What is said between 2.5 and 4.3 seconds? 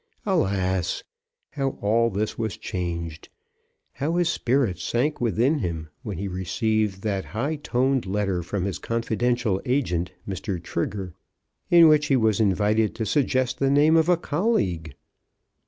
changed; how his